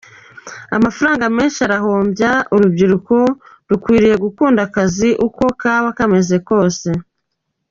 [0.77, 3.15] Amafaranga menshi arahombya, urubyiruko
[3.69, 6.87] rukwiriye gukunda akazi uko kaba kameze kose.